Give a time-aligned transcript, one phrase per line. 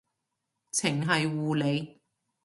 [0.71, 2.01] 程繫護理